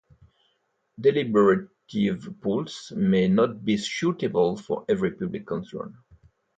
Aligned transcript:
Deliberative 0.99 2.35
Polls 2.41 2.91
may 2.95 3.27
not 3.27 3.63
be 3.63 3.77
suitable 3.77 4.57
for 4.57 4.83
every 4.89 5.11
public 5.11 5.45
concern. 5.45 5.95